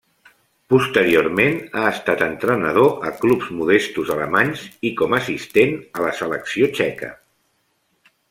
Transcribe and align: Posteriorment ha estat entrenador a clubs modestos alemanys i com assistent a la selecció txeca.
Posteriorment 0.73 1.57
ha 1.81 1.83
estat 1.89 2.23
entrenador 2.27 2.89
a 3.09 3.11
clubs 3.19 3.51
modestos 3.59 4.09
alemanys 4.17 4.63
i 4.91 4.93
com 5.01 5.15
assistent 5.21 5.77
a 5.99 6.07
la 6.07 6.15
selecció 6.23 6.71
txeca. 6.79 7.11